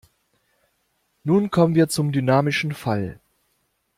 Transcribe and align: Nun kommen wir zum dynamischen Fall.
Nun 1.23 1.51
kommen 1.51 1.75
wir 1.75 1.87
zum 1.87 2.11
dynamischen 2.11 2.73
Fall. 2.73 3.19